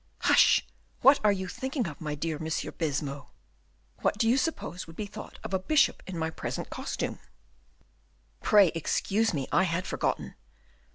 [0.21, 0.65] "Hush!
[1.01, 2.47] What are you thinking of, my dear M.
[2.79, 3.29] Baisemeaux?
[3.99, 7.19] What do you suppose would be thought of a bishop in my present costume?"
[8.41, 10.33] "Pray, excuse me, I had forgotten.